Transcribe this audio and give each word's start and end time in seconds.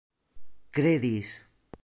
kredis 0.73 1.29